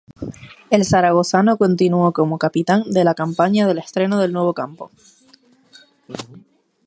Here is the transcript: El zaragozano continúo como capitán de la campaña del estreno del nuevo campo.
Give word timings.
El 0.71 0.83
zaragozano 0.83 1.57
continúo 1.59 2.11
como 2.11 2.39
capitán 2.39 2.89
de 2.89 3.03
la 3.03 3.13
campaña 3.13 3.67
del 3.67 3.77
estreno 3.77 4.19
del 4.19 4.33
nuevo 4.33 4.55
campo. 4.55 4.89